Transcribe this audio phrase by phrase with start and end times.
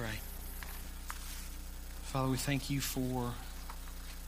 [0.00, 0.18] Pray.
[2.04, 3.34] Father, we thank you for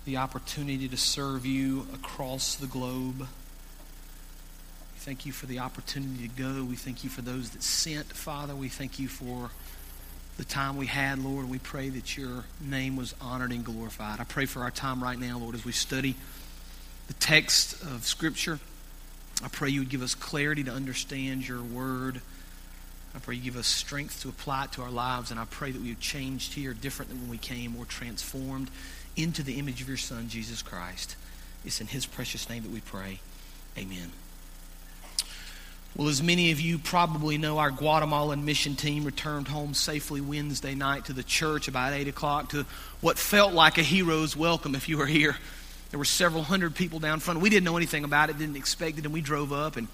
[0.05, 3.20] the opportunity to serve you across the globe.
[3.20, 3.27] We
[4.98, 6.62] thank you for the opportunity to go.
[6.64, 8.55] We thank you for those that sent, Father.
[8.55, 9.48] We thank you for
[10.36, 11.48] the time we had, Lord.
[11.48, 14.20] We pray that your name was honored and glorified.
[14.20, 16.17] I pray for our time right now, Lord, as we study
[17.07, 18.58] the text of Scripture.
[19.42, 22.20] I pray you would give us clarity to understand your word.
[23.14, 25.70] I pray you give us strength to apply it to our lives, and I pray
[25.70, 28.70] that we have changed here different than when we came, or transformed
[29.17, 31.17] into the image of your Son, Jesus Christ.
[31.64, 33.20] It's in his precious name that we pray.
[33.77, 34.12] Amen.
[35.95, 40.74] Well, as many of you probably know, our Guatemalan mission team returned home safely Wednesday
[40.74, 42.64] night to the church about 8 o'clock to
[43.02, 45.36] what felt like a hero's welcome if you were here.
[45.90, 47.40] There were several hundred people down front.
[47.40, 49.86] We didn't know anything about it, didn't expect it, and we drove up and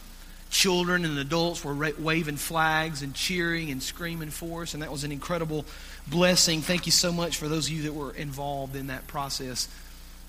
[0.51, 5.05] children and adults were waving flags and cheering and screaming for us, and that was
[5.05, 5.65] an incredible
[6.07, 6.63] blessing.
[6.63, 9.69] Thank you so much for those of you that were involved in that process.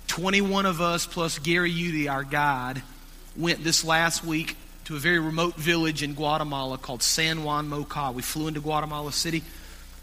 [0.07, 2.81] 21 of us, plus Gary Udy, our guide,
[3.38, 8.13] went this last week to a very remote village in Guatemala called San Juan Moca.
[8.13, 9.44] We flew into Guatemala City,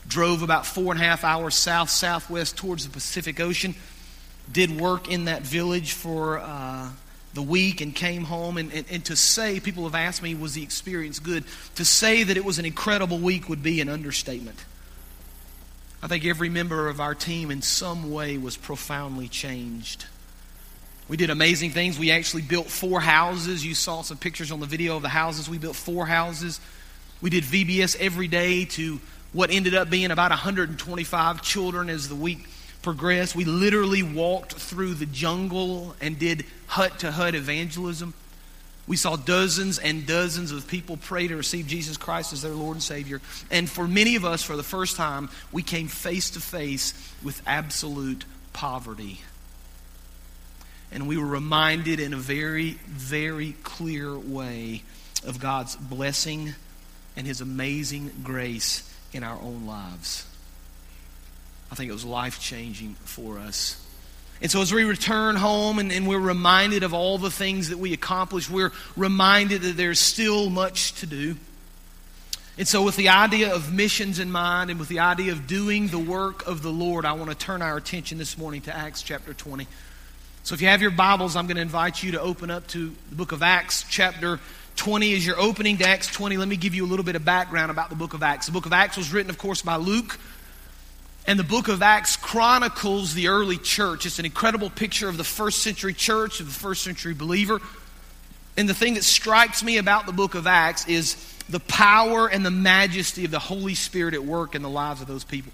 [0.07, 3.75] drove about four and a half hours south southwest towards the Pacific Ocean,
[4.51, 6.39] did work in that village for.
[6.39, 6.91] Uh,
[7.37, 8.59] the week and came home.
[8.59, 11.45] And, and, and, to say, people have asked me, was the experience good?
[11.77, 14.65] To say that it was an incredible week would be an understatement.
[16.03, 20.07] I think every member of our team in some way was profoundly changed.
[21.09, 21.99] We did amazing things.
[21.99, 23.65] We actually built four houses.
[23.65, 25.49] You saw some pictures on the video of the houses.
[25.49, 26.61] We built four houses.
[27.21, 29.01] We did VBS every day to
[29.33, 32.47] what ended up being about 125 children as the week
[32.87, 33.35] progressed.
[33.35, 38.15] We literally walked through the jungle and did hut to hut evangelism.
[38.87, 42.77] We saw dozens and dozens of people pray to receive Jesus Christ as their Lord
[42.77, 43.21] and Savior.
[43.51, 47.43] And for many of us, for the first time, we came face to face with
[47.45, 49.21] absolute poverty.
[50.93, 54.85] And we were reminded in a very, very clear way
[55.25, 56.55] of God's blessing
[57.17, 60.25] and His amazing grace in our own lives.
[61.71, 63.83] I think it was life changing for us.
[64.41, 67.79] And so, as we return home and, and, we're reminded of all the things that
[67.79, 71.37] we accomplished, we're reminded that there's still much to do.
[72.59, 75.89] And so, with the idea of missions in mind and with the idea of doing
[75.89, 79.03] the work of the Lord, I want to turn our attention this morning to Acts
[79.03, 79.67] chapter 20.
[80.43, 82.95] So, if you have your Bibles, I'm going to invite you to open up to
[83.09, 84.39] the book of Acts chapter
[84.77, 85.15] 20.
[85.15, 87.71] As you're opening to Acts 20, let me give you a little bit of background
[87.71, 88.47] about the book of Acts.
[88.47, 90.19] The book of Acts was written, of course, by Luke.
[91.27, 94.07] And the book of Acts chronicles the early church.
[94.07, 97.61] It's an incredible picture of the first century church, of the first century believer.
[98.57, 101.17] And the thing that strikes me about the book of Acts is
[101.49, 105.09] the power and the majesty of the Holy Spirit at work in the lives of
[105.09, 105.53] those people.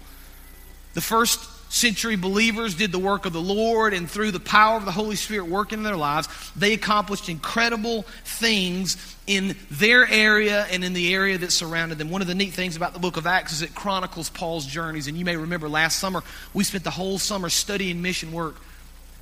[0.93, 1.39] The first
[1.73, 5.15] century believers did the work of the Lord, and through the power of the Holy
[5.15, 11.15] Spirit working in their lives, they accomplished incredible things in their area and in the
[11.15, 12.11] area that surrounded them.
[12.11, 15.07] One of the neat things about the book of Acts is it chronicles Paul's journeys.
[15.07, 16.21] And you may remember last summer,
[16.53, 18.55] we spent the whole summer studying mission work.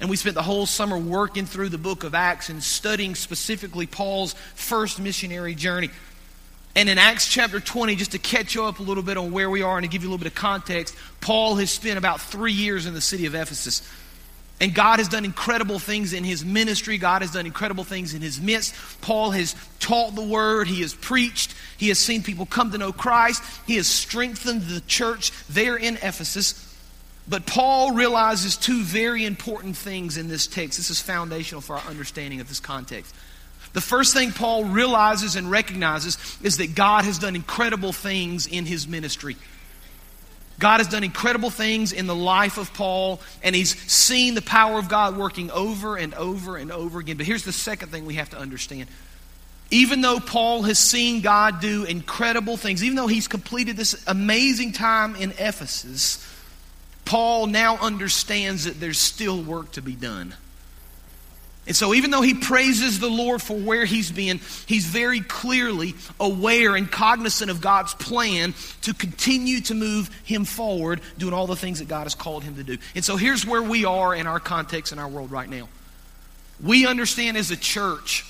[0.02, 3.88] And we spent the whole summer working through the book of Acts and studying specifically
[3.88, 5.90] Paul's first missionary journey.
[6.76, 9.50] And in Acts chapter 20, just to catch you up a little bit on where
[9.50, 12.22] we are and to give you a little bit of context, Paul has spent about
[12.22, 13.88] three years in the city of Ephesus.
[14.62, 17.00] And God has done incredible things in his ministry.
[17.00, 18.76] God has done incredible things in his midst.
[19.02, 20.68] Paul has taught the word.
[20.68, 21.56] He has preached.
[21.78, 23.44] He has seen people come to know Christ.
[23.66, 26.68] He has strengthened the church there in Ephesus.
[27.28, 30.78] But Paul realizes two very important things in this text.
[30.78, 33.16] This is foundational for our understanding of this context.
[33.74, 38.66] The first thing Paul realizes and recognizes is that God has done incredible things in
[38.66, 39.38] his ministry.
[40.60, 44.78] God has done incredible things in the life of Paul, and he's seen the power
[44.78, 47.18] of God working over and over and over again.
[47.18, 48.88] But here's the second thing we have to understand.
[49.72, 54.74] Even though Paul has seen God do incredible things, even though he's completed this amazing
[54.74, 56.24] time in Ephesus,
[57.06, 60.36] Paul now understands that there's still work to be done.
[61.68, 65.94] And so, even though he praises the Lord for where he's been, he's very clearly
[66.20, 71.56] aware and cognizant of God's plan to continue to move him forward, doing all the
[71.56, 72.78] things that God has called him to do.
[72.96, 75.70] And so, here's where we are in our context in our world right now.
[76.64, 78.26] We understand as a church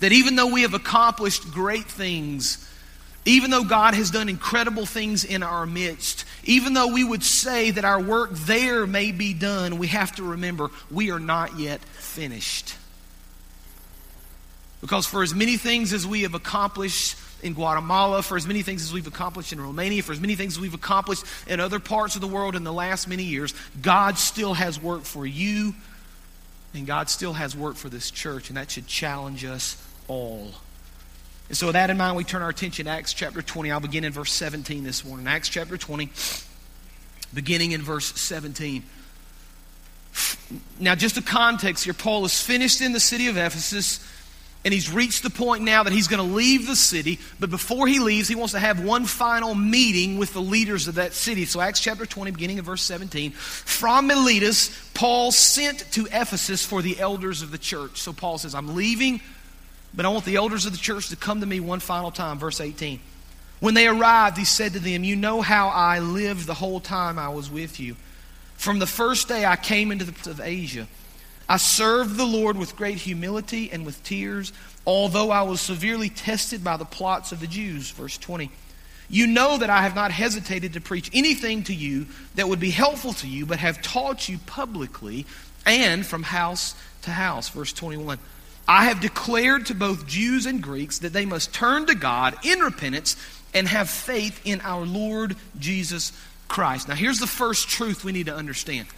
[0.00, 2.68] that even though we have accomplished great things,
[3.24, 7.70] even though God has done incredible things in our midst, even though we would say
[7.70, 11.80] that our work there may be done, we have to remember we are not yet
[12.18, 12.74] finished.
[14.80, 18.82] Because for as many things as we have accomplished in Guatemala, for as many things
[18.82, 22.16] as we've accomplished in Romania, for as many things as we've accomplished in other parts
[22.16, 25.76] of the world in the last many years, God still has work for you,
[26.74, 30.50] and God still has work for this church, and that should challenge us all.
[31.46, 33.70] And so, with that in mind, we turn our attention to Acts chapter 20.
[33.70, 35.28] I'll begin in verse 17 this morning.
[35.28, 36.10] Acts chapter 20,
[37.32, 38.82] beginning in verse 17.
[40.80, 44.04] Now, just a context here Paul is finished in the city of Ephesus,
[44.64, 47.18] and he's reached the point now that he's going to leave the city.
[47.38, 50.96] But before he leaves, he wants to have one final meeting with the leaders of
[50.96, 51.44] that city.
[51.44, 53.32] So, Acts chapter 20, beginning of verse 17.
[53.32, 58.00] From Miletus, Paul sent to Ephesus for the elders of the church.
[58.00, 59.20] So, Paul says, I'm leaving.
[59.94, 62.38] But I want the elders of the church to come to me one final time.
[62.38, 63.00] Verse 18.
[63.60, 67.18] When they arrived, he said to them, You know how I lived the whole time
[67.18, 67.96] I was with you.
[68.58, 70.88] From the first day I came into the of Asia,
[71.48, 74.52] I served the Lord with great humility and with tears,
[74.84, 77.90] although I was severely tested by the plots of the Jews.
[77.92, 78.50] Verse 20.
[79.08, 82.70] You know that I have not hesitated to preach anything to you that would be
[82.70, 85.24] helpful to you, but have taught you publicly
[85.64, 87.48] and from house to house.
[87.48, 88.18] Verse 21.
[88.66, 92.58] I have declared to both Jews and Greeks that they must turn to God in
[92.58, 93.16] repentance
[93.54, 96.12] and have faith in our Lord Jesus
[96.48, 96.88] Christ.
[96.88, 98.88] Now, here's the first truth we need to understand.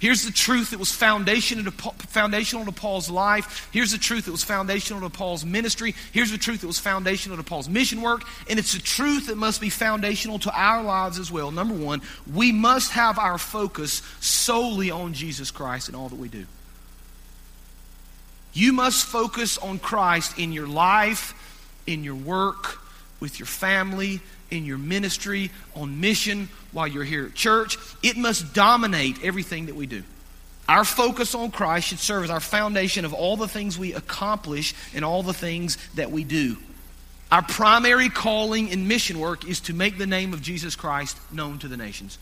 [0.00, 3.68] Here's the truth that was foundational to, Paul's life.
[3.72, 5.92] Here's the truth that was foundational to Paul's ministry.
[6.12, 8.22] Here's the truth that was foundational to Paul's mission work.
[8.48, 11.50] And it's the truth that must be foundational to our lives as well.
[11.50, 12.00] Number one,
[12.32, 16.46] we must have our focus solely on Jesus Christ in all that we do.
[18.52, 21.34] You must focus on Christ in your life,
[21.88, 22.78] in your work,
[23.18, 24.20] with your family,
[24.50, 27.76] in your ministry, on mission, while you're here at church.
[28.02, 30.02] It must dominate everything that we do.
[30.68, 34.74] Our focus on Christ should serve as our foundation of all the things we accomplish
[34.94, 36.58] and all the things that we do.
[37.30, 41.58] Our primary calling in mission work is to make the name of Jesus Christ known
[41.60, 42.18] to the nations.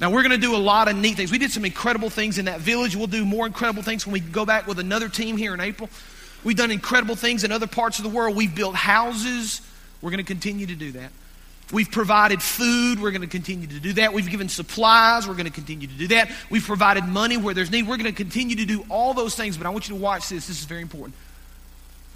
[0.00, 1.30] Now, we're going to do a lot of neat things.
[1.30, 2.96] We did some incredible things in that village.
[2.96, 5.90] We'll do more incredible things when we go back with another team here in April.
[6.42, 8.34] We've done incredible things in other parts of the world.
[8.34, 9.60] We've built houses.
[10.02, 11.10] We're going to continue to do that.
[11.72, 13.00] We've provided food.
[13.00, 14.12] We're going to continue to do that.
[14.12, 15.28] We've given supplies.
[15.28, 16.30] We're going to continue to do that.
[16.50, 17.86] We've provided money where there's need.
[17.86, 19.56] We're going to continue to do all those things.
[19.56, 20.48] But I want you to watch this.
[20.48, 21.14] This is very important.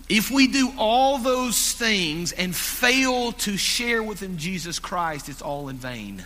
[0.09, 5.41] If we do all those things and fail to share with them Jesus Christ, it's
[5.41, 6.25] all in vain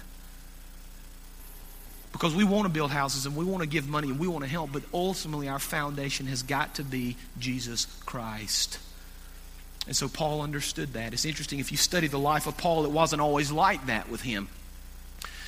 [2.18, 4.42] because we want to build houses and we want to give money and we want
[4.42, 8.80] to help, but ultimately our foundation has got to be Jesus Christ.
[9.88, 11.14] And so Paul understood that.
[11.14, 14.20] It's interesting, if you study the life of Paul, it wasn't always like that with
[14.20, 14.48] him.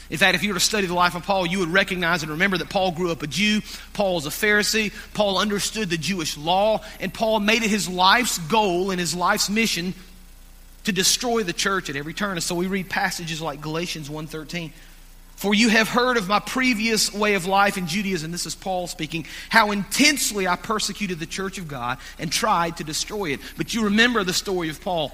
[0.08, 2.32] In fact, if you were to study the life of Paul, you would recognize and
[2.32, 3.60] remember that Paul grew up a Jew.
[3.92, 4.94] Paul was a Pharisee.
[5.12, 6.80] Paul understood the Jewish law.
[7.00, 9.92] And Paul made it his life's goal and his life's mission
[10.84, 12.32] to destroy the church at every turn.
[12.32, 14.72] And so we read passages like Galatians 1.13
[15.40, 18.86] For you have heard of my previous way of life in Judaism, this is Paul
[18.86, 23.40] speaking, how intensely I persecuted the church of God and tried to destroy it.
[23.56, 25.12] But you remember the story of Paul.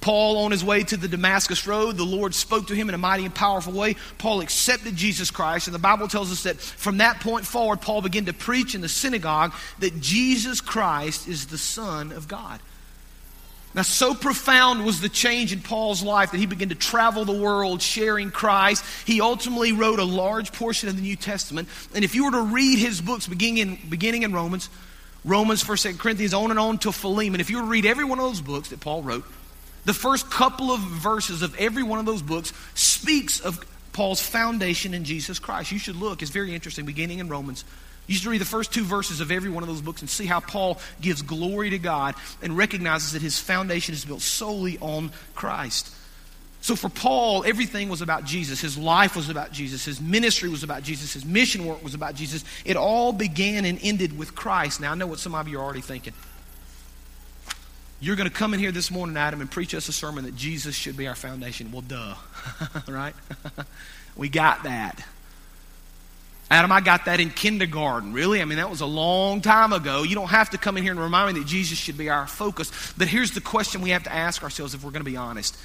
[0.00, 2.98] Paul, on his way to the Damascus Road, the Lord spoke to him in a
[2.98, 3.96] mighty and powerful way.
[4.16, 8.00] Paul accepted Jesus Christ, and the Bible tells us that from that point forward, Paul
[8.00, 12.60] began to preach in the synagogue that Jesus Christ is the Son of God.
[13.72, 17.40] Now, so profound was the change in Paul's life that he began to travel the
[17.40, 18.84] world sharing Christ.
[19.06, 21.68] He ultimately wrote a large portion of the New Testament.
[21.94, 24.68] And if you were to read his books beginning in, beginning in Romans,
[25.24, 28.04] Romans, 1st, 2nd Corinthians, on and on to Philemon, if you were to read every
[28.04, 29.24] one of those books that Paul wrote,
[29.84, 34.94] the first couple of verses of every one of those books speaks of Paul's foundation
[34.94, 35.70] in Jesus Christ.
[35.70, 36.22] You should look.
[36.22, 37.64] It's very interesting, beginning in Romans
[38.10, 40.26] you should read the first two verses of every one of those books and see
[40.26, 45.12] how Paul gives glory to God and recognizes that his foundation is built solely on
[45.36, 45.94] Christ.
[46.60, 48.60] So for Paul, everything was about Jesus.
[48.60, 49.84] His life was about Jesus.
[49.84, 51.12] His ministry was about Jesus.
[51.12, 52.42] His mission work was about Jesus.
[52.64, 54.80] It all began and ended with Christ.
[54.80, 56.12] Now, I know what some of you are already thinking.
[58.00, 60.34] You're going to come in here this morning, Adam, and preach us a sermon that
[60.34, 61.70] Jesus should be our foundation.
[61.70, 62.16] Well, duh.
[62.88, 63.14] right?
[64.16, 65.00] we got that.
[66.50, 68.12] Adam, I got that in kindergarten.
[68.12, 68.42] Really?
[68.42, 70.02] I mean, that was a long time ago.
[70.02, 72.26] You don't have to come in here and remind me that Jesus should be our
[72.26, 72.92] focus.
[72.98, 75.56] But here's the question we have to ask ourselves if we're going to be honest.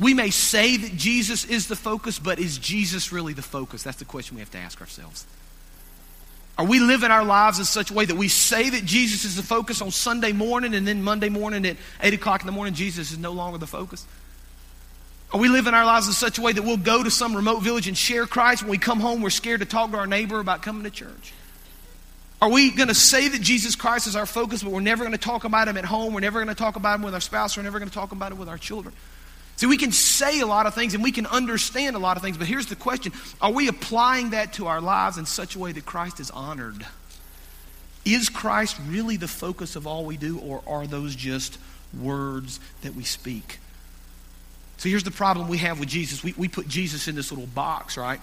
[0.00, 3.82] We may say that Jesus is the focus, but is Jesus really the focus?
[3.82, 5.26] That's the question we have to ask ourselves.
[6.56, 9.36] Are we living our lives in such a way that we say that Jesus is
[9.36, 12.72] the focus on Sunday morning and then Monday morning at 8 o'clock in the morning,
[12.72, 14.06] Jesus is no longer the focus?
[15.32, 17.60] Are we living our lives in such a way that we'll go to some remote
[17.60, 18.62] village and share Christ?
[18.62, 21.32] When we come home, we're scared to talk to our neighbor about coming to church?
[22.42, 25.16] Are we going to say that Jesus Christ is our focus, but we're never going
[25.16, 26.12] to talk about him at home?
[26.12, 27.56] We're never going to talk about him with our spouse.
[27.56, 28.94] We're never going to talk about him with our children.
[29.56, 32.22] See, we can say a lot of things and we can understand a lot of
[32.22, 35.58] things, but here's the question Are we applying that to our lives in such a
[35.58, 36.84] way that Christ is honored?
[38.04, 41.58] Is Christ really the focus of all we do, or are those just
[41.96, 43.60] words that we speak?
[44.78, 46.24] So here's the problem we have with Jesus.
[46.24, 48.20] We, we put Jesus in this little box, right?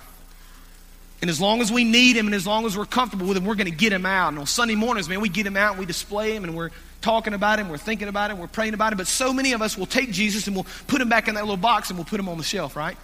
[1.21, 3.45] And as long as we need him and as long as we're comfortable with him,
[3.45, 4.29] we're going to get him out.
[4.29, 6.71] And on Sunday mornings, man, we get him out and we display him and we're
[7.01, 8.97] talking about him, we're thinking about him, we're praying about him.
[8.97, 11.43] But so many of us will take Jesus and we'll put him back in that
[11.43, 12.97] little box and we'll put him on the shelf, right?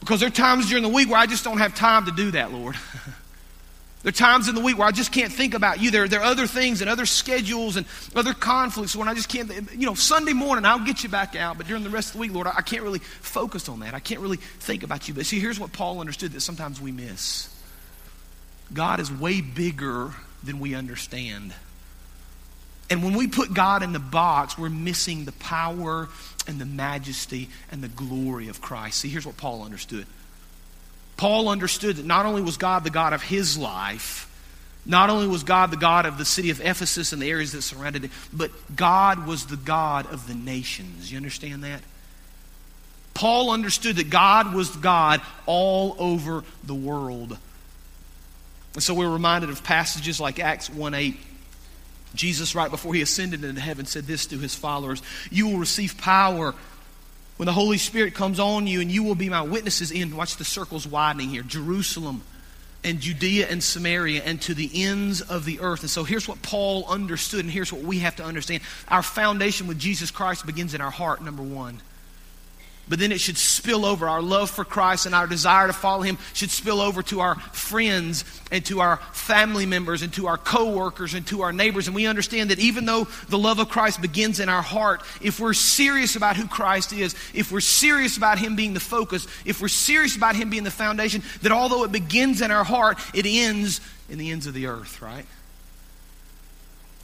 [0.00, 2.32] Because there are times during the week where I just don't have time to do
[2.32, 2.76] that, Lord.
[4.02, 5.90] There are times in the week where I just can't think about you.
[5.90, 9.50] There, there are other things and other schedules and other conflicts when I just can't,
[9.72, 12.18] you know, Sunday morning I'll get you back out, but during the rest of the
[12.20, 13.94] week, Lord, I, I can't really focus on that.
[13.94, 15.14] I can't really think about you.
[15.14, 17.52] But see, here's what Paul understood that sometimes we miss
[18.72, 20.12] God is way bigger
[20.42, 21.52] than we understand.
[22.88, 26.08] And when we put God in the box, we're missing the power
[26.46, 28.98] and the majesty and the glory of Christ.
[28.98, 30.06] See, here's what Paul understood
[31.16, 34.26] Paul understood that not only was God the God of his life,
[34.84, 37.62] not only was God the God of the city of Ephesus and the areas that
[37.62, 41.10] surrounded it, but God was the God of the nations.
[41.10, 41.82] You understand that?
[43.14, 47.36] Paul understood that God was God all over the world.
[48.74, 51.16] And so we're reminded of passages like Acts 1 8.
[52.14, 55.98] Jesus, right before he ascended into heaven, said this to his followers You will receive
[55.98, 56.54] power
[57.36, 60.36] when the Holy Spirit comes on you, and you will be my witnesses in, watch
[60.36, 62.22] the circles widening here, Jerusalem
[62.86, 65.80] and Judea and Samaria and to the ends of the earth.
[65.80, 68.62] And so here's what Paul understood, and here's what we have to understand.
[68.88, 71.80] Our foundation with Jesus Christ begins in our heart, number one
[72.88, 74.08] but then it should spill over.
[74.08, 77.34] Our love for Christ and our desire to follow Him should spill over to our
[77.36, 81.88] friends and to our family members and to our coworkers and to our neighbors.
[81.88, 85.40] And we understand that even though the love of Christ begins in our heart, if
[85.40, 89.60] we're serious about who Christ is, if we're serious about Him being the focus, if
[89.60, 93.26] we're serious about Him being the foundation, that although it begins in our heart, it
[93.26, 95.26] ends in the ends of the earth, right?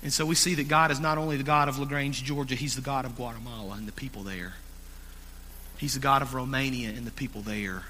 [0.05, 2.77] And so we see that God is not only the God of LaGrange, Georgia, He's
[2.77, 4.55] the God of Guatemala and the people there.
[5.83, 7.83] He's the God of Romania and the people there.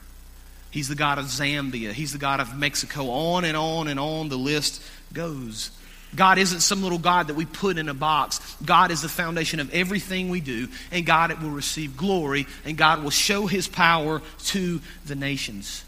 [0.71, 1.93] He's the God of Zambia.
[1.93, 3.11] He's the God of Mexico.
[3.11, 4.83] On and on and on the list
[5.13, 5.71] goes.
[6.17, 8.57] God isn't some little God that we put in a box.
[8.65, 13.03] God is the foundation of everything we do, and God will receive glory, and God
[13.03, 15.85] will show his power to the nations.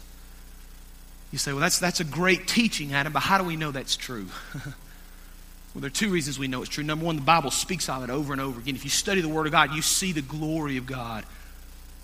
[1.31, 3.95] You say, well, that's, that's a great teaching, Adam, but how do we know that's
[3.95, 4.27] true?
[4.53, 4.73] well,
[5.73, 6.83] there are two reasons we know it's true.
[6.83, 8.75] Number one, the Bible speaks of it over and over again.
[8.75, 11.25] If you study the Word of God, you see the glory of God.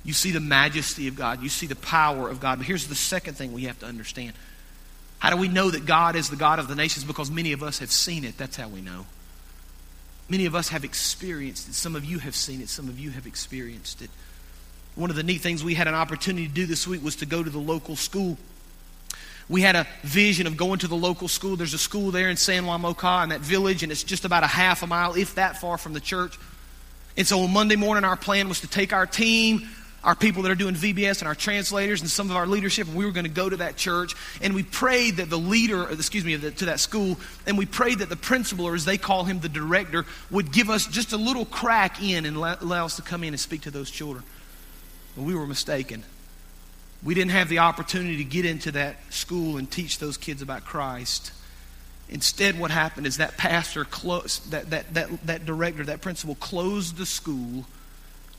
[0.03, 1.43] You see the majesty of God.
[1.43, 2.57] You see the power of God.
[2.57, 4.33] But here's the second thing we have to understand.
[5.19, 7.05] How do we know that God is the God of the nations?
[7.05, 8.37] Because many of us have seen it.
[8.37, 9.05] That's how we know.
[10.29, 11.75] Many of us have experienced it.
[11.75, 12.69] Some of you have seen it.
[12.69, 14.09] Some of you have experienced it.
[14.95, 17.25] One of the neat things we had an opportunity to do this week was to
[17.25, 18.37] go to the local school.
[19.47, 21.55] We had a vision of going to the local school.
[21.57, 24.43] There's a school there in San Juan Moca in that village, and it's just about
[24.43, 26.39] a half a mile, if that far, from the church.
[27.17, 29.67] And so on Monday morning, our plan was to take our team,
[30.03, 32.95] our people that are doing VBS and our translators and some of our leadership, and
[32.95, 34.15] we were going to go to that church.
[34.41, 38.09] And we prayed that the leader, excuse me, to that school, and we prayed that
[38.09, 41.45] the principal, or as they call him, the director, would give us just a little
[41.45, 44.23] crack in and allow us to come in and speak to those children.
[45.15, 46.03] But we were mistaken.
[47.03, 50.65] We didn't have the opportunity to get into that school and teach those kids about
[50.65, 51.31] Christ.
[52.09, 56.97] Instead, what happened is that pastor closed, that, that, that, that director, that principal closed
[56.97, 57.65] the school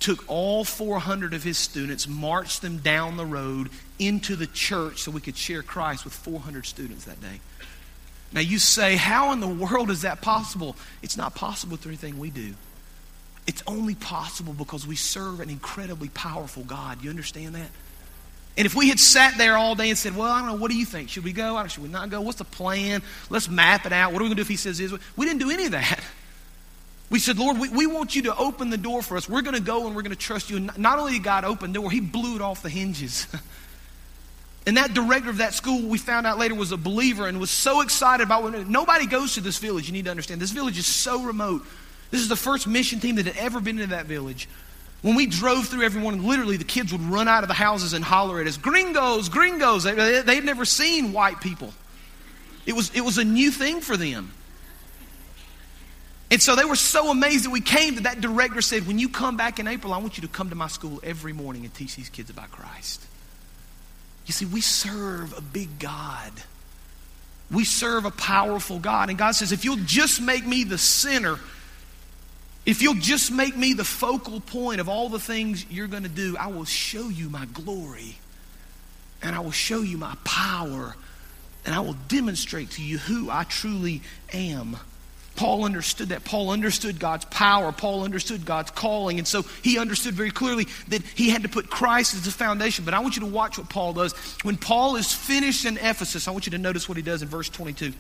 [0.03, 5.11] took all 400 of his students, marched them down the road into the church so
[5.11, 7.41] we could share Christ with 400 students that day.
[8.33, 10.77] Now, you say, how in the world is that possible?
[11.03, 12.55] It's not possible through anything we do.
[13.47, 17.03] It's only possible because we serve an incredibly powerful God.
[17.03, 17.69] You understand that?
[18.57, 20.71] And if we had sat there all day and said, Well, I don't know, what
[20.71, 21.09] do you think?
[21.09, 21.67] Should we go?
[21.67, 22.21] Should we not go?
[22.21, 23.03] What's the plan?
[23.31, 24.13] Let's map it out.
[24.13, 24.93] What are we going to do if he says this?
[25.17, 26.01] We didn't do any of that.
[27.13, 29.29] We said, Lord, we, we want you to open the door for us.
[29.29, 30.57] We're going to go and we're going to trust you.
[30.57, 33.27] And not only did God open the door, He blew it off the hinges.
[34.67, 37.51] and that director of that school, we found out later, was a believer and was
[37.51, 39.87] so excited about what nobody goes to this village.
[39.87, 40.41] You need to understand.
[40.41, 41.67] This village is so remote.
[42.11, 44.49] This is the first mission team that had ever been to that village.
[45.03, 47.93] When we drove through every morning, literally the kids would run out of the houses
[47.93, 49.83] and holler at us, gringos, gringos.
[49.83, 51.75] They, they, they had never seen white people.
[52.65, 54.33] It was, it was a new thing for them.
[56.33, 59.11] And so they were so amazed that we came that that director said, When you
[59.11, 61.75] come back in April, I want you to come to my school every morning and
[61.75, 63.05] teach these kids about Christ.
[64.25, 66.33] You see, we serve a big God.
[67.51, 69.11] We serve a powerful God.
[69.11, 71.39] And God says, If you'll just make me the center,
[72.65, 76.09] if you'll just make me the focal point of all the things you're going to
[76.09, 78.17] do, I will show you my glory.
[79.21, 80.97] And I will show you my power.
[81.67, 84.01] And I will demonstrate to you who I truly
[84.33, 84.79] am.
[85.37, 86.25] Paul understood that.
[86.25, 87.73] Paul understood God's power.
[87.73, 89.19] Paul understood God's calling.
[89.19, 92.85] And so he understood very clearly that he had to put Christ as the foundation.
[92.85, 94.13] But I want you to watch what Paul does.
[94.43, 97.29] When Paul is finished in Ephesus, I want you to notice what he does in
[97.29, 97.93] verse 22.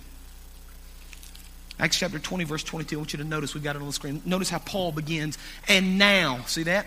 [1.78, 2.96] Acts chapter 20, verse 22.
[2.96, 4.22] I want you to notice, we've got it on the screen.
[4.24, 5.38] Notice how Paul begins.
[5.68, 6.86] And now, see that?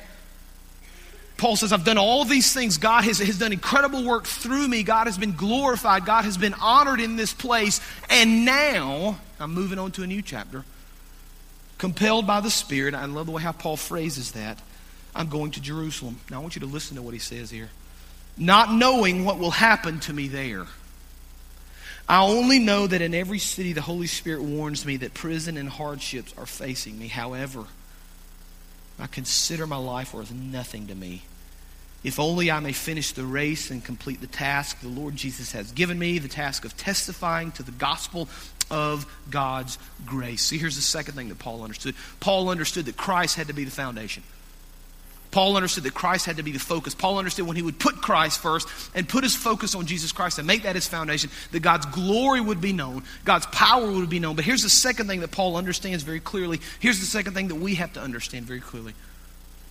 [1.37, 2.77] Paul says, I've done all these things.
[2.77, 4.83] God has, has done incredible work through me.
[4.83, 6.05] God has been glorified.
[6.05, 7.81] God has been honored in this place.
[8.09, 10.63] And now, I'm moving on to a new chapter.
[11.77, 14.59] Compelled by the Spirit, I love the way how Paul phrases that.
[15.13, 16.19] I'm going to Jerusalem.
[16.29, 17.69] Now, I want you to listen to what he says here.
[18.37, 20.67] Not knowing what will happen to me there.
[22.07, 25.67] I only know that in every city the Holy Spirit warns me that prison and
[25.67, 27.07] hardships are facing me.
[27.07, 27.65] However,
[28.99, 31.23] I consider my life worth nothing to me.
[32.03, 35.71] If only I may finish the race and complete the task the Lord Jesus has
[35.71, 38.29] given me, the task of testifying to the gospel
[38.69, 40.43] of God's grace.
[40.43, 41.95] See, here's the second thing that Paul understood.
[42.19, 44.21] Paul understood that Christ had to be the foundation.
[45.35, 46.95] Paul understood that Christ had to be the focus.
[46.95, 50.37] Paul understood when he would put Christ first and put his focus on Jesus Christ
[50.37, 54.19] and make that his foundation, that God's glory would be known, God's power would be
[54.19, 54.37] known.
[54.37, 56.61] But here's the second thing that Paul understands very clearly.
[56.79, 58.93] Here's the second thing that we have to understand very clearly.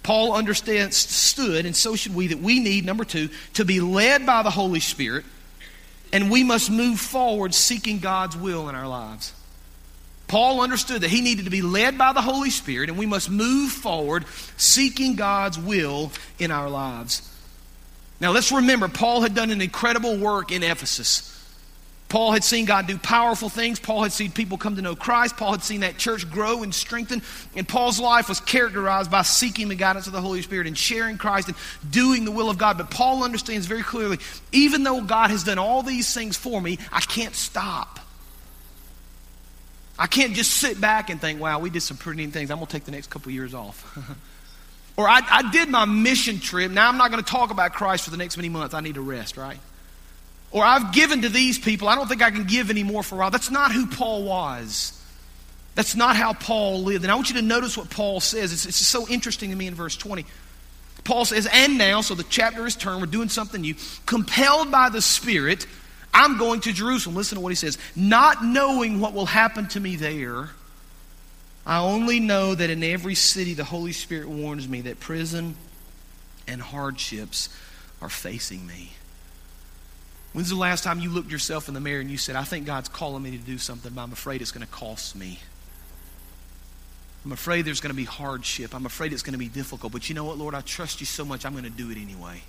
[0.02, 4.26] Paul understands, stood, and so should we, that we need, number two, to be led
[4.26, 5.24] by the Holy Spirit,
[6.12, 9.32] and we must move forward seeking God's will in our lives.
[10.34, 13.30] Paul understood that he needed to be led by the Holy Spirit, and we must
[13.30, 14.24] move forward
[14.56, 17.22] seeking God's will in our lives.
[18.18, 21.30] Now, let's remember, Paul had done an incredible work in Ephesus.
[22.08, 23.78] Paul had seen God do powerful things.
[23.78, 25.36] Paul had seen people come to know Christ.
[25.36, 27.22] Paul had seen that church grow and strengthen.
[27.54, 31.16] And Paul's life was characterized by seeking the guidance of the Holy Spirit and sharing
[31.16, 31.56] Christ and
[31.92, 32.76] doing the will of God.
[32.76, 34.18] But Paul understands very clearly
[34.50, 38.00] even though God has done all these things for me, I can't stop.
[39.98, 42.50] I can't just sit back and think, wow, we did some pretty neat things.
[42.50, 43.96] I'm going to take the next couple years off.
[44.96, 46.70] or I, I did my mission trip.
[46.70, 48.74] Now I'm not going to talk about Christ for the next many months.
[48.74, 49.58] I need to rest, right?
[50.50, 51.88] Or I've given to these people.
[51.88, 53.30] I don't think I can give any more for a while.
[53.30, 55.00] That's not who Paul was.
[55.74, 57.04] That's not how Paul lived.
[57.04, 58.52] And I want you to notice what Paul says.
[58.52, 60.24] It's, it's so interesting to me in verse 20.
[61.02, 63.74] Paul says, and now, so the chapter is turned, we're doing something new.
[64.06, 65.66] Compelled by the Spirit,
[66.14, 67.16] I'm going to Jerusalem.
[67.16, 67.76] Listen to what he says.
[67.96, 70.50] Not knowing what will happen to me there,
[71.66, 75.56] I only know that in every city the Holy Spirit warns me that prison
[76.46, 77.48] and hardships
[78.00, 78.92] are facing me.
[80.32, 82.66] When's the last time you looked yourself in the mirror and you said, I think
[82.66, 85.38] God's calling me to do something, but I'm afraid it's going to cost me?
[87.24, 88.74] I'm afraid there's going to be hardship.
[88.74, 89.92] I'm afraid it's going to be difficult.
[89.92, 90.54] But you know what, Lord?
[90.54, 92.42] I trust you so much, I'm going to do it anyway.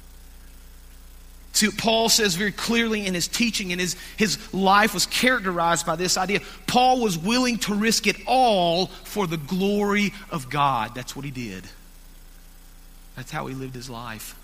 [1.55, 5.95] See, Paul says very clearly in his teaching, and his, his life was characterized by
[5.95, 6.41] this idea.
[6.67, 10.93] Paul was willing to risk it all for the glory of God.
[10.93, 11.63] That's what he did.
[13.15, 14.37] That's how he lived his life.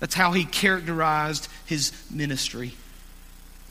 [0.00, 2.74] That's how he characterized his ministry.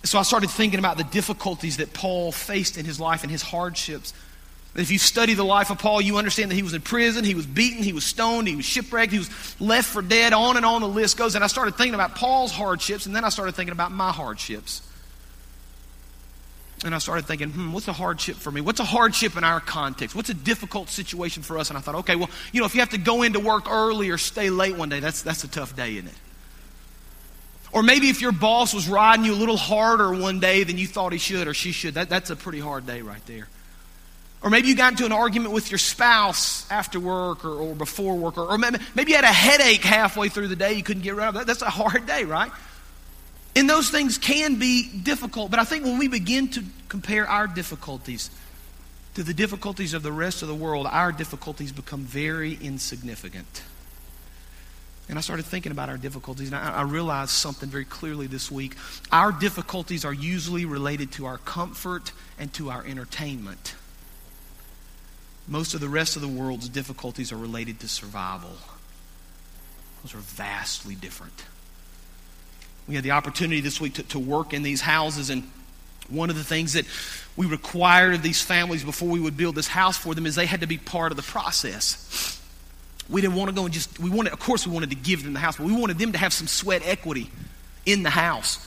[0.03, 3.43] So I started thinking about the difficulties that Paul faced in his life and his
[3.43, 4.15] hardships.
[4.73, 7.35] If you study the life of Paul, you understand that he was in prison, he
[7.35, 9.29] was beaten, he was stoned, he was shipwrecked, he was
[9.59, 11.35] left for dead, on and on the list goes.
[11.35, 14.81] And I started thinking about Paul's hardships, and then I started thinking about my hardships.
[16.85, 18.61] And I started thinking, hmm, what's a hardship for me?
[18.61, 20.15] What's a hardship in our context?
[20.15, 21.69] What's a difficult situation for us?
[21.69, 24.09] And I thought, okay, well, you know, if you have to go into work early
[24.09, 26.15] or stay late one day, that's, that's a tough day, isn't it?
[27.73, 30.87] Or maybe if your boss was riding you a little harder one day than you
[30.87, 33.47] thought he should or she should, that, that's a pretty hard day right there.
[34.43, 38.15] Or maybe you got into an argument with your spouse after work or, or before
[38.15, 41.03] work, or, or maybe, maybe, you had a headache halfway through the day you couldn't
[41.03, 41.33] get rid of.
[41.35, 42.51] That, that's a hard day, right?
[43.55, 47.47] And those things can be difficult, but I think when we begin to compare our
[47.47, 48.31] difficulties
[49.15, 53.63] to the difficulties of the rest of the world, our difficulties become very insignificant.
[55.09, 58.49] And I started thinking about our difficulties, and I, I realized something very clearly this
[58.49, 58.75] week.
[59.11, 63.75] Our difficulties are usually related to our comfort and to our entertainment.
[65.47, 68.51] Most of the rest of the world's difficulties are related to survival.
[70.03, 71.45] Those are vastly different.
[72.87, 75.49] We had the opportunity this week to, to work in these houses, and
[76.09, 76.85] one of the things that
[77.35, 80.45] we required of these families before we would build this house for them is they
[80.45, 82.39] had to be part of the process.
[83.09, 85.23] We didn't want to go and just, we wanted, of course, we wanted to give
[85.23, 87.29] them the house, but we wanted them to have some sweat equity
[87.85, 88.65] in the house.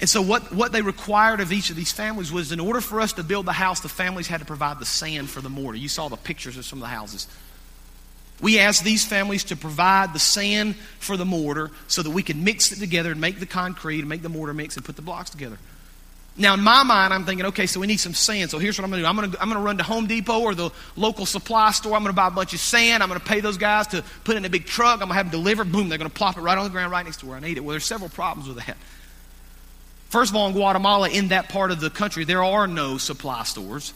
[0.00, 3.00] And so, what, what they required of each of these families was in order for
[3.00, 5.76] us to build the house, the families had to provide the sand for the mortar.
[5.76, 7.26] You saw the pictures of some of the houses.
[8.40, 12.36] We asked these families to provide the sand for the mortar so that we could
[12.36, 15.02] mix it together and make the concrete and make the mortar mix and put the
[15.02, 15.58] blocks together.
[16.36, 18.52] Now, in my mind, I'm thinking, okay, so we need some sand.
[18.52, 19.82] So here's what I'm going to do I'm going to, I'm going to run to
[19.82, 21.94] Home Depot or the local supply store.
[21.94, 23.02] I'm going to buy a bunch of sand.
[23.02, 25.02] I'm going to pay those guys to put it in a big truck.
[25.02, 25.64] I'm going to have them deliver.
[25.64, 27.40] Boom, they're going to plop it right on the ground right next to where I
[27.40, 27.60] need it.
[27.64, 28.76] Well, there's several problems with that.
[30.08, 33.42] First of all, in Guatemala, in that part of the country, there are no supply
[33.44, 33.92] stores.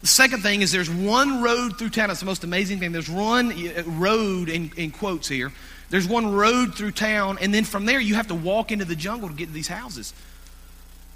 [0.00, 2.10] The second thing is there's one road through town.
[2.10, 2.92] It's the most amazing thing.
[2.92, 5.52] There's one uh, road, in, in quotes here.
[5.90, 8.96] There's one road through town, and then from there you have to walk into the
[8.96, 10.14] jungle to get to these houses.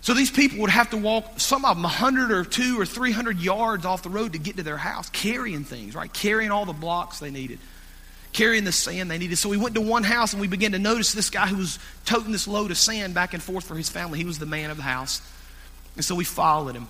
[0.00, 3.38] So these people would have to walk, some of them, 100 or 2 or 300
[3.38, 6.12] yards off the road to get to their house, carrying things, right?
[6.12, 7.60] Carrying all the blocks they needed
[8.32, 9.36] carrying the sand they needed.
[9.36, 11.78] So we went to one house and we began to notice this guy who was
[12.04, 14.18] toting this load of sand back and forth for his family.
[14.18, 15.20] He was the man of the house.
[15.96, 16.88] And so we followed him.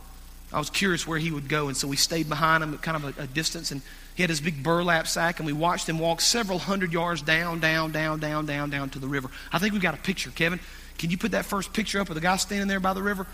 [0.53, 3.03] I was curious where he would go, and so we stayed behind him at kind
[3.03, 3.71] of a, a distance.
[3.71, 3.81] And
[4.15, 7.59] he had his big burlap sack, and we watched him walk several hundred yards down,
[7.59, 9.31] down, down, down, down, down to the river.
[9.51, 10.61] I think we've got a picture, Kevin.
[10.99, 13.27] Can you put that first picture up of the guy standing there by the river?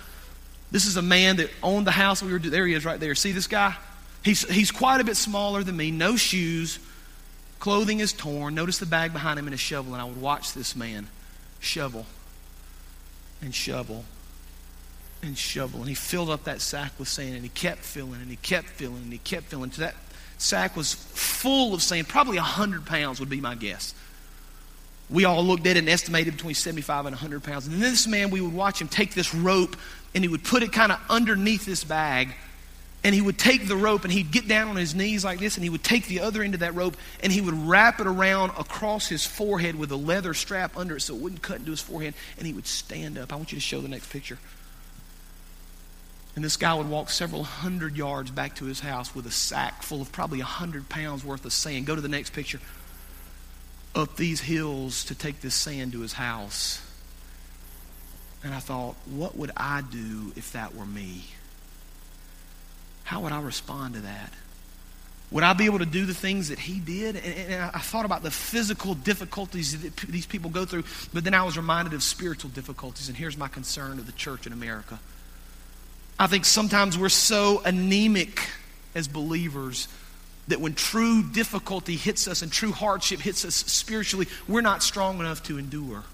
[0.71, 2.23] This is a man that owned the house.
[2.23, 2.67] We were there.
[2.67, 3.15] He is right there.
[3.15, 3.75] See this guy?
[4.23, 5.91] He's he's quite a bit smaller than me.
[5.91, 6.79] No shoes,
[7.59, 8.55] Clothing is torn.
[8.55, 9.93] Notice the bag behind him and a shovel.
[9.93, 11.09] And I would watch this man
[11.61, 12.07] shovel
[13.43, 14.05] and shovel
[15.23, 15.81] and shovel.
[15.81, 18.69] And he filled up that sack with sand and he kept filling and he kept
[18.69, 19.73] filling and he kept filling.
[19.73, 19.95] So that
[20.39, 22.09] sack was full of sand.
[22.09, 23.95] Probably 100 pounds would be my guess.
[25.11, 27.67] We all looked at it and estimated between 75 and 100 pounds.
[27.67, 29.75] And then this man, we would watch him take this rope
[30.15, 32.35] and he would put it kind of underneath this bag
[33.05, 35.57] and he would take the rope and he'd get down on his knees like this
[35.57, 38.07] and he would take the other end of that rope and he would wrap it
[38.07, 41.71] around across his forehead with a leather strap under it so it wouldn't cut into
[41.71, 43.33] his forehead and he would stand up.
[43.33, 44.39] I want you to show the next picture.
[46.35, 49.83] And this guy would walk several hundred yards back to his house with a sack
[49.83, 51.87] full of probably a hundred pounds worth of sand.
[51.87, 52.61] Go to the next picture.
[53.95, 56.81] Up these hills to take this sand to his house.
[58.45, 61.25] And I thought, what would I do if that were me?
[63.09, 64.35] How would I respond to that?
[65.31, 67.17] Would I be able to do the things that he did?
[67.17, 71.33] And, and I thought about the physical difficulties that these people go through, but then
[71.33, 73.09] I was reminded of spiritual difficulties.
[73.09, 74.99] And here's my concern of the church in America.
[76.19, 78.47] I think sometimes we're so anemic
[78.95, 79.89] as believers
[80.49, 85.19] that when true difficulty hits us and true hardship hits us spiritually, we're not strong
[85.19, 86.05] enough to endure.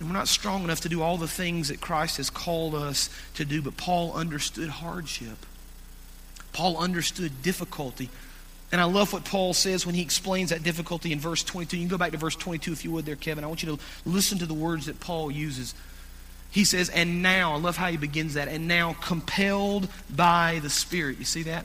[0.00, 3.08] And we're not strong enough to do all the things that Christ has called us
[3.34, 3.62] to do.
[3.62, 5.46] But Paul understood hardship.
[6.52, 8.10] Paul understood difficulty.
[8.70, 11.76] And I love what Paul says when he explains that difficulty in verse 22.
[11.76, 13.44] You can go back to verse 22 if you would there, Kevin.
[13.44, 15.74] I want you to listen to the words that Paul uses.
[16.50, 20.70] He says, and now, I love how he begins that, and now compelled by the
[20.70, 21.18] Spirit.
[21.18, 21.64] You see that?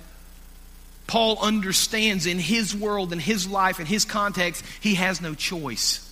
[1.08, 6.04] Paul understands in his world, in his life, in his context, he has no choice.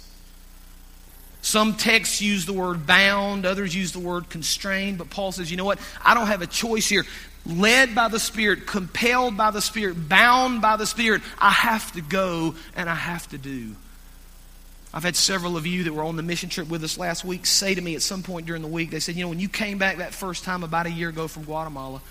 [1.41, 5.57] Some texts use the word bound, others use the word constrained, but Paul says, you
[5.57, 5.79] know what?
[6.03, 7.05] I don't have a choice here.
[7.45, 12.01] Led by the Spirit, compelled by the Spirit, bound by the Spirit, I have to
[12.01, 13.75] go and I have to do.
[14.93, 17.45] I've had several of you that were on the mission trip with us last week
[17.45, 19.49] say to me at some point during the week, they said, you know, when you
[19.49, 22.01] came back that first time about a year ago from Guatemala,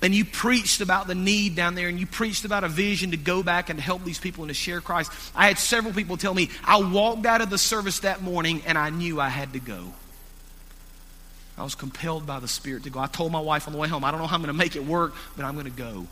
[0.00, 3.16] and you preached about the need down there and you preached about a vision to
[3.16, 5.12] go back and help these people and to share Christ.
[5.34, 8.78] I had several people tell me, I walked out of the service that morning and
[8.78, 9.92] I knew I had to go.
[11.58, 13.00] I was compelled by the Spirit to go.
[13.00, 14.58] I told my wife on the way home, I don't know how I'm going to
[14.58, 16.06] make it work, but I'm going to go.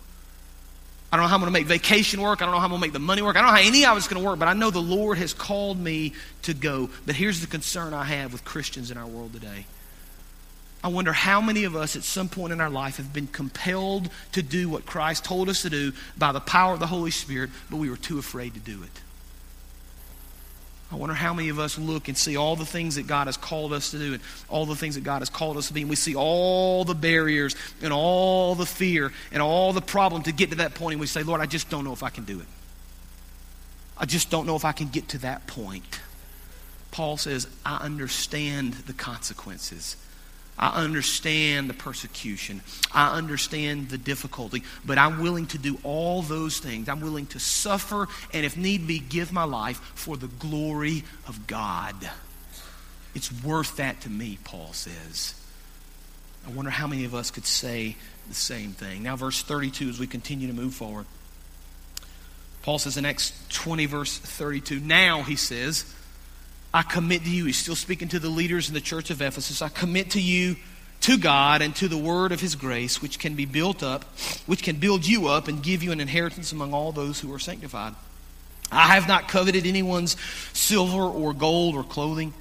[1.13, 2.43] I don't know how I'm going to make vacation work.
[2.43, 3.37] I don't know how I'm going to make the money work.
[3.37, 5.19] I don't know how any of it's going to work, but I know the Lord
[5.19, 6.91] has called me to go.
[7.07, 9.67] But here's the concern I have with Christians in our world today
[10.87, 14.09] I wonder how many of us at some point in our life have been compelled
[14.33, 17.51] to do what Christ told us to do by the power of the Holy Spirit,
[17.71, 19.03] but we were too afraid to do it.
[20.91, 23.37] I wonder how many of us look and see all the things that God has
[23.37, 25.81] called us to do and all the things that God has called us to be.
[25.81, 30.33] And we see all the barriers and all the fear and all the problem to
[30.33, 30.95] get to that point.
[30.95, 32.47] And we say, Lord, I just don't know if I can do it.
[33.99, 36.01] I just don't know if I can get to that point.
[36.93, 39.97] Paul says, I understand the consequences.
[40.59, 42.63] I understand the persecution.
[42.93, 44.63] I understand the difficulty.
[44.85, 46.89] But I'm willing to do all those things.
[46.89, 51.47] I'm willing to suffer and, if need be, give my life for the glory of
[51.47, 51.95] God.
[53.15, 55.35] It's worth that to me, Paul says.
[56.47, 57.97] I wonder how many of us could say
[58.29, 59.03] the same thing.
[59.03, 61.07] Now, verse 32, as we continue to move forward.
[62.63, 65.85] Paul says in Acts 20, verse 32, now, he says,
[66.77, 67.47] I commit to you.
[67.47, 69.63] He's still speaking to the leaders in the church of Ephesus.
[69.63, 70.57] I commit to you
[71.01, 74.05] to God and to the word of his grace, which can be built up,
[74.45, 77.39] which can build you up and give you an inheritance among all those who are
[77.39, 77.95] sanctified.
[78.71, 80.19] I have not coveted anyone's
[80.53, 82.35] silver or gold or clothing.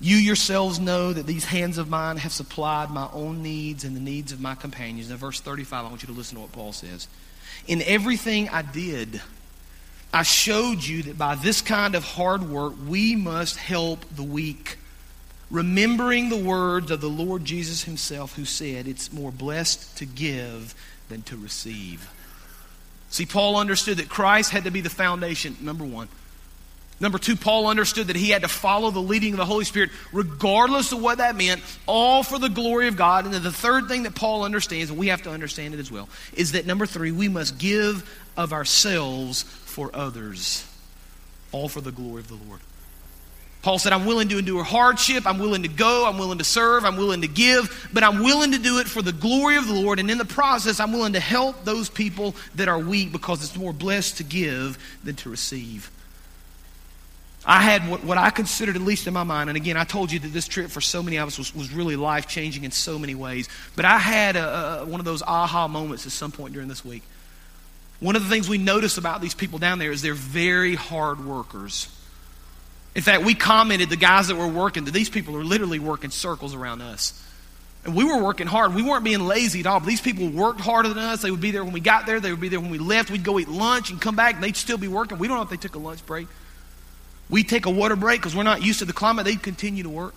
[0.00, 4.00] You yourselves know that these hands of mine have supplied my own needs and the
[4.00, 5.08] needs of my companions.
[5.08, 7.06] Now, verse 35, I want you to listen to what Paul says.
[7.68, 9.20] In everything I did,
[10.12, 14.78] I showed you that by this kind of hard work, we must help the weak.
[15.50, 20.74] Remembering the words of the Lord Jesus himself, who said, It's more blessed to give
[21.08, 22.10] than to receive.
[23.10, 26.08] See, Paul understood that Christ had to be the foundation, number one.
[27.00, 29.90] Number two, Paul understood that he had to follow the leading of the Holy Spirit,
[30.12, 33.24] regardless of what that meant, all for the glory of God.
[33.24, 35.92] And then the third thing that Paul understands, and we have to understand it as
[35.92, 40.66] well, is that number three, we must give of ourselves for others,
[41.52, 42.60] all for the glory of the Lord.
[43.62, 45.26] Paul said, I'm willing to endure hardship.
[45.26, 46.06] I'm willing to go.
[46.08, 46.84] I'm willing to serve.
[46.84, 47.90] I'm willing to give.
[47.92, 49.98] But I'm willing to do it for the glory of the Lord.
[49.98, 53.56] And in the process, I'm willing to help those people that are weak because it's
[53.56, 55.90] more blessed to give than to receive.
[57.50, 60.12] I had what, what I considered, at least in my mind, and again, I told
[60.12, 62.70] you that this trip for so many of us was, was really life changing in
[62.72, 63.48] so many ways.
[63.74, 66.84] But I had a, a, one of those aha moments at some point during this
[66.84, 67.02] week.
[68.00, 71.24] One of the things we notice about these people down there is they're very hard
[71.24, 71.88] workers.
[72.94, 76.10] In fact, we commented, the guys that were working, that these people are literally working
[76.10, 77.18] circles around us.
[77.86, 78.74] And we were working hard.
[78.74, 79.80] We weren't being lazy at all.
[79.80, 81.22] But these people worked harder than us.
[81.22, 82.20] They would be there when we got there.
[82.20, 83.10] They would be there when we left.
[83.10, 85.16] We'd go eat lunch and come back, and they'd still be working.
[85.16, 86.28] We don't know if they took a lunch break.
[87.30, 89.24] We'd take a water break because we're not used to the climate.
[89.24, 90.14] They'd continue to work.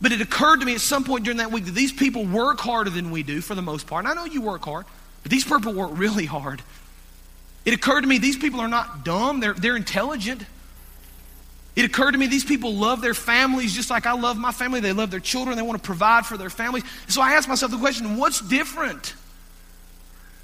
[0.00, 2.60] But it occurred to me at some point during that week that these people work
[2.60, 4.04] harder than we do for the most part.
[4.04, 4.86] And I know you work hard,
[5.22, 6.62] but these people work really hard.
[7.64, 10.44] It occurred to me these people are not dumb, they're, they're intelligent.
[11.76, 14.80] It occurred to me these people love their families just like I love my family.
[14.80, 16.84] They love their children, they want to provide for their families.
[17.08, 19.14] So I asked myself the question what's different?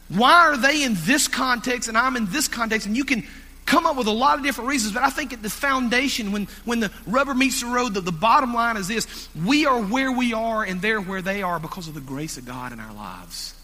[0.08, 2.86] Why are they in this context and I'm in this context?
[2.86, 3.26] And you can
[3.66, 6.48] come up with a lot of different reasons, but I think at the foundation, when,
[6.64, 10.12] when the rubber meets the road, the, the bottom line is this we are where
[10.12, 12.92] we are and they're where they are because of the grace of God in our
[12.92, 13.54] lives.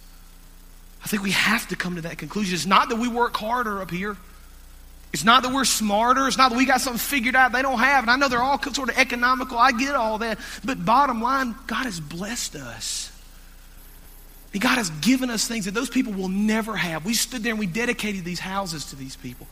[1.04, 2.54] I think we have to come to that conclusion.
[2.54, 4.16] It's not that we work harder up here.
[5.12, 6.28] It's not that we're smarter.
[6.28, 8.04] It's not that we got something figured out they don't have.
[8.04, 9.58] And I know they're all sort of economical.
[9.58, 10.38] I get all that.
[10.64, 13.10] But bottom line, God has blessed us.
[14.58, 17.04] God has given us things that those people will never have.
[17.04, 19.46] We stood there and we dedicated these houses to these people.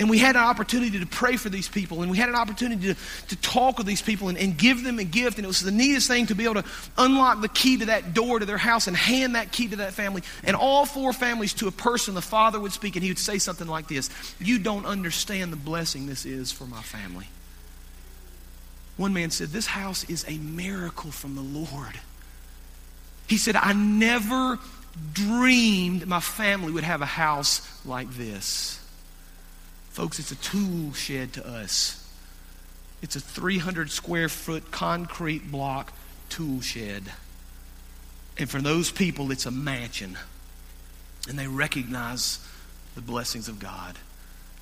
[0.00, 2.94] And we had an opportunity to pray for these people, and we had an opportunity
[2.94, 5.36] to, to talk with these people and, and give them a gift.
[5.36, 6.64] And it was the neatest thing to be able to
[6.96, 9.92] unlock the key to that door to their house and hand that key to that
[9.92, 10.22] family.
[10.42, 13.36] And all four families to a person, the father would speak, and he would say
[13.36, 14.08] something like this
[14.40, 17.28] You don't understand the blessing this is for my family.
[18.96, 22.00] One man said, This house is a miracle from the Lord.
[23.26, 24.58] He said, I never
[25.12, 28.79] dreamed my family would have a house like this.
[29.90, 31.96] Folks, it's a tool shed to us.
[33.02, 35.92] It's a 300 square foot concrete block
[36.28, 37.04] tool shed.
[38.38, 40.16] And for those people, it's a mansion.
[41.28, 42.38] And they recognize
[42.94, 43.96] the blessings of God.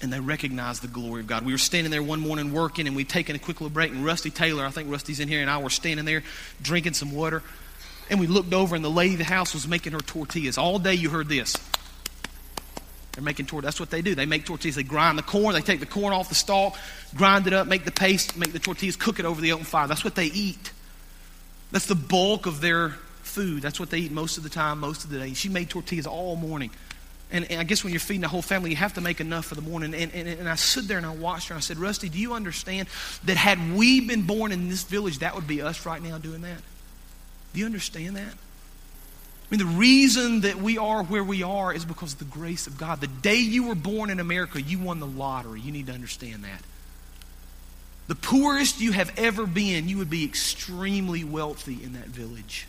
[0.00, 1.44] And they recognize the glory of God.
[1.44, 3.90] We were standing there one morning working, and we'd taken a quick little break.
[3.90, 6.22] And Rusty Taylor, I think Rusty's in here, and I were standing there
[6.62, 7.42] drinking some water.
[8.08, 10.56] And we looked over, and the lady of the house was making her tortillas.
[10.56, 11.54] All day you heard this.
[13.18, 13.74] They're making tortillas.
[13.74, 14.14] That's what they do.
[14.14, 14.76] They make tortillas.
[14.76, 15.52] They grind the corn.
[15.52, 16.78] They take the corn off the stalk,
[17.16, 19.88] grind it up, make the paste, make the tortillas, cook it over the open fire.
[19.88, 20.70] That's what they eat.
[21.72, 22.90] That's the bulk of their
[23.22, 23.62] food.
[23.62, 25.34] That's what they eat most of the time, most of the day.
[25.34, 26.70] She made tortillas all morning.
[27.32, 29.46] And, and I guess when you're feeding a whole family, you have to make enough
[29.46, 29.94] for the morning.
[29.94, 31.54] And, and, and I stood there and I watched her.
[31.54, 32.86] And I said, Rusty, do you understand
[33.24, 36.42] that had we been born in this village, that would be us right now doing
[36.42, 36.60] that?
[37.52, 38.32] Do you understand that?
[39.50, 42.66] I mean, the reason that we are where we are is because of the grace
[42.66, 43.00] of God.
[43.00, 45.60] The day you were born in America, you won the lottery.
[45.60, 46.62] You need to understand that.
[48.08, 52.66] The poorest you have ever been, you would be extremely wealthy in that village.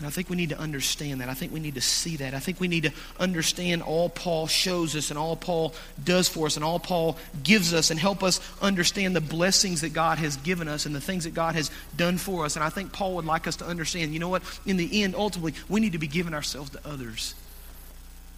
[0.00, 1.28] And I think we need to understand that.
[1.28, 2.32] I think we need to see that.
[2.32, 6.46] I think we need to understand all Paul shows us and all Paul does for
[6.46, 10.36] us and all Paul gives us and help us understand the blessings that God has
[10.38, 12.56] given us and the things that God has done for us.
[12.56, 14.42] And I think Paul would like us to understand, you know what?
[14.64, 17.34] In the end, ultimately, we need to be giving ourselves to others.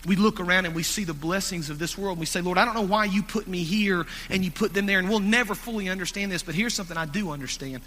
[0.05, 2.19] We look around and we see the blessings of this world.
[2.19, 4.87] We say, Lord, I don't know why you put me here and you put them
[4.87, 4.99] there.
[4.99, 7.83] And we'll never fully understand this, but here's something I do understand.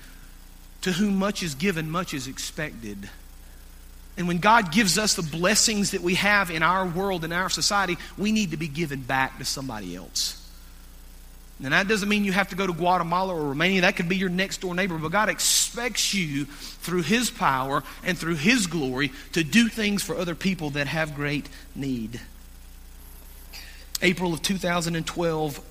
[0.84, 3.10] To whom much is given, much is expected.
[4.18, 7.50] And when God gives us the blessings that we have in our world, in our
[7.50, 10.42] society, we need to be given back to somebody else.
[11.64, 13.82] And that doesn't mean you have to go to Guatemala or Romania.
[13.82, 14.98] That could be your next door neighbor.
[14.98, 20.16] But God expects you, through His power and through His glory, to do things for
[20.16, 22.20] other people that have great need.
[24.02, 25.62] April of 2012,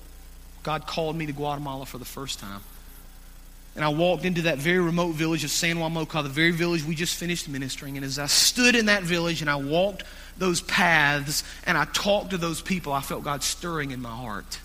[0.63, 2.61] God called me to Guatemala for the first time.
[3.75, 6.85] And I walked into that very remote village of San Juan Moca, the very village
[6.85, 7.97] we just finished ministering.
[7.97, 10.03] And as I stood in that village and I walked
[10.37, 14.59] those paths and I talked to those people, I felt God stirring in my heart.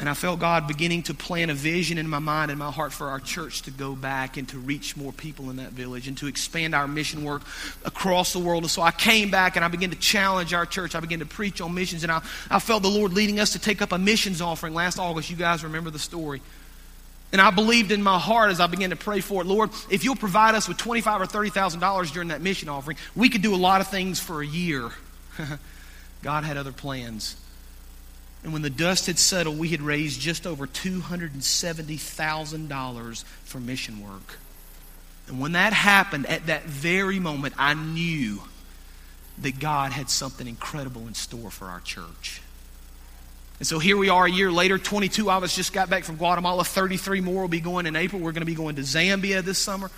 [0.00, 2.92] And I felt God beginning to plant a vision in my mind and my heart
[2.92, 6.18] for our church to go back and to reach more people in that village and
[6.18, 7.42] to expand our mission work
[7.84, 8.64] across the world.
[8.64, 10.96] And so I came back and I began to challenge our church.
[10.96, 12.02] I began to preach on missions.
[12.02, 12.20] And I,
[12.50, 15.30] I felt the Lord leading us to take up a missions offering last August.
[15.30, 16.42] You guys remember the story.
[17.32, 20.04] And I believed in my heart as I began to pray for it, Lord, if
[20.04, 23.42] you'll provide us with twenty-five or thirty thousand dollars during that mission offering, we could
[23.42, 24.90] do a lot of things for a year.
[26.22, 27.36] God had other plans.
[28.44, 34.38] And when the dust had settled, we had raised just over $270,000 for mission work.
[35.28, 38.42] And when that happened, at that very moment, I knew
[39.38, 42.42] that God had something incredible in store for our church.
[43.62, 44.76] And so here we are a year later.
[44.76, 46.64] 22 of us just got back from Guatemala.
[46.64, 48.20] 33 more will be going in April.
[48.20, 49.88] We're going to be going to Zambia this summer.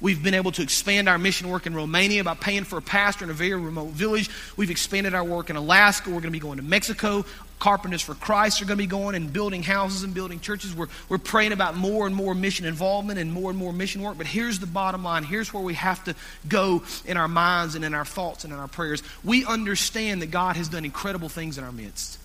[0.00, 3.24] We've been able to expand our mission work in Romania by paying for a pastor
[3.24, 4.30] in a very remote village.
[4.56, 6.08] We've expanded our work in Alaska.
[6.08, 7.24] We're going to be going to Mexico.
[7.58, 10.72] Carpenters for Christ are going to be going and building houses and building churches.
[10.72, 14.18] We're, we're praying about more and more mission involvement and more and more mission work.
[14.18, 15.24] But here's the bottom line.
[15.24, 16.14] Here's where we have to
[16.48, 19.02] go in our minds and in our thoughts and in our prayers.
[19.24, 22.20] We understand that God has done incredible things in our midst.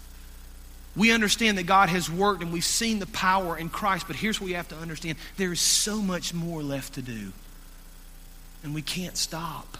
[0.95, 4.39] We understand that God has worked and we've seen the power in Christ, but here's
[4.39, 7.33] what we have to understand there is so much more left to do.
[8.63, 9.77] And we can't stop.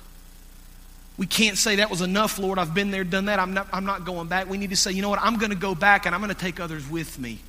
[1.18, 2.60] We can't say, That was enough, Lord.
[2.60, 3.40] I've been there, done that.
[3.40, 4.50] I'm not, I'm not going back.
[4.50, 5.20] We need to say, You know what?
[5.22, 7.40] I'm going to go back and I'm going to take others with me.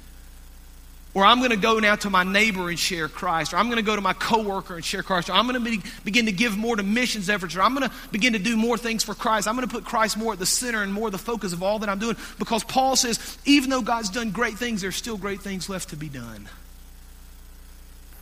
[1.16, 3.54] Or I'm going to go now to my neighbor and share Christ.
[3.54, 5.30] Or I'm going to go to my coworker and share Christ.
[5.30, 7.56] Or I'm going to be, begin to give more to missions efforts.
[7.56, 9.48] Or I'm going to begin to do more things for Christ.
[9.48, 11.78] I'm going to put Christ more at the center and more the focus of all
[11.78, 12.16] that I'm doing.
[12.38, 15.96] Because Paul says, even though God's done great things, there's still great things left to
[15.96, 16.50] be done.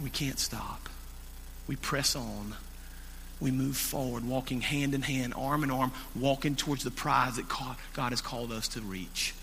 [0.00, 0.88] We can't stop.
[1.66, 2.54] We press on.
[3.40, 7.48] We move forward, walking hand in hand, arm in arm, walking towards the prize that
[7.48, 9.34] God has called us to reach.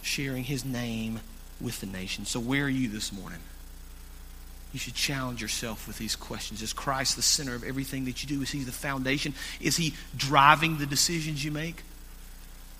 [0.00, 1.18] Sharing his name
[1.60, 2.24] with the nation.
[2.24, 3.40] So, where are you this morning?
[4.72, 6.60] You should challenge yourself with these questions.
[6.60, 8.42] Is Christ the center of everything that you do?
[8.42, 9.34] Is He the foundation?
[9.60, 11.82] Is He driving the decisions you make?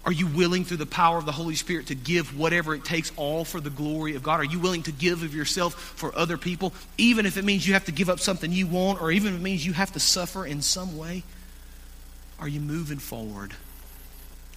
[0.04, 3.10] Are you willing, through the power of the Holy Spirit, to give whatever it takes,
[3.16, 4.38] all for the glory of God?
[4.38, 7.72] Are you willing to give of yourself for other people, even if it means you
[7.72, 10.00] have to give up something you want, or even if it means you have to
[10.00, 11.24] suffer in some way?
[12.38, 13.54] Are you moving forward?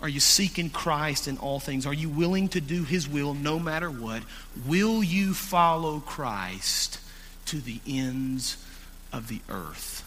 [0.01, 1.85] Are you seeking Christ in all things?
[1.85, 4.23] Are you willing to do His will no matter what?
[4.65, 6.99] Will you follow Christ
[7.45, 8.63] to the ends
[9.11, 10.05] of the earth?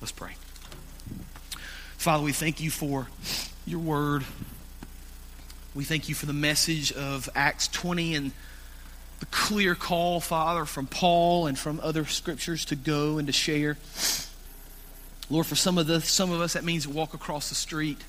[0.00, 0.36] Let's pray.
[1.96, 3.08] Father, we thank you for
[3.66, 4.24] your word.
[5.74, 8.32] We thank you for the message of Acts 20 and
[9.20, 13.78] the clear call, Father, from Paul and from other scriptures to go and to share.
[15.30, 18.04] Lord, for some of the some of us that means walk across the street.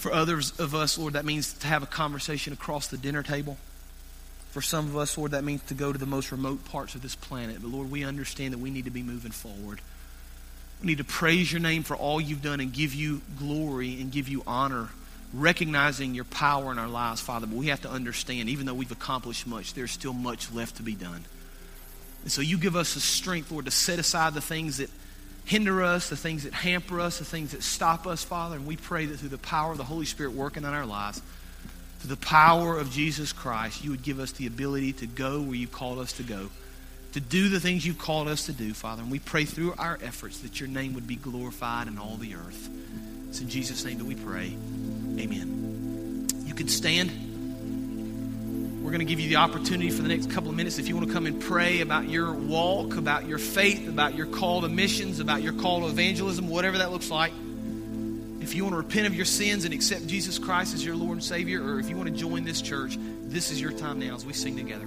[0.00, 3.58] For others of us, Lord, that means to have a conversation across the dinner table.
[4.50, 7.02] For some of us, Lord, that means to go to the most remote parts of
[7.02, 7.58] this planet.
[7.60, 9.82] But Lord, we understand that we need to be moving forward.
[10.80, 14.10] We need to praise your name for all you've done and give you glory and
[14.10, 14.88] give you honor,
[15.34, 17.46] recognizing your power in our lives, Father.
[17.46, 20.82] But we have to understand, even though we've accomplished much, there's still much left to
[20.82, 21.26] be done.
[22.22, 24.88] And so you give us the strength, Lord, to set aside the things that
[25.44, 28.56] hinder us, the things that hamper us, the things that stop us, Father.
[28.56, 31.22] And we pray that through the power of the Holy Spirit working in our lives,
[32.00, 35.56] through the power of Jesus Christ, you would give us the ability to go where
[35.56, 36.48] you've called us to go,
[37.12, 39.02] to do the things you've called us to do, Father.
[39.02, 42.34] And we pray through our efforts that your name would be glorified in all the
[42.34, 42.68] earth.
[43.28, 44.56] It's in Jesus' name that we pray.
[45.18, 46.26] Amen.
[46.46, 47.29] You can stand.
[48.82, 50.96] We're going to give you the opportunity for the next couple of minutes if you
[50.96, 54.70] want to come and pray about your walk, about your faith, about your call to
[54.70, 57.32] missions, about your call to evangelism, whatever that looks like.
[58.40, 61.12] If you want to repent of your sins and accept Jesus Christ as your Lord
[61.12, 64.14] and Savior, or if you want to join this church, this is your time now
[64.14, 64.86] as we sing together.